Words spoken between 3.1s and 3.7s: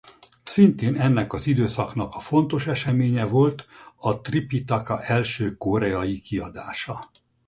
volt